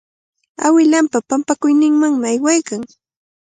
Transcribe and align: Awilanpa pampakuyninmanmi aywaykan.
Awilanpa 0.65 1.17
pampakuyninmanmi 1.29 2.25
aywaykan. 2.31 2.81